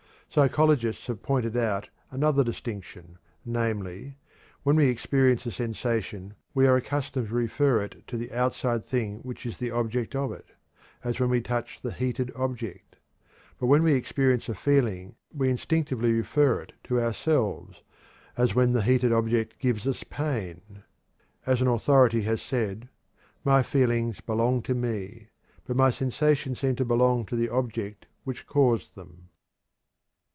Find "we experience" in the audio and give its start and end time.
4.77-5.45, 13.83-14.47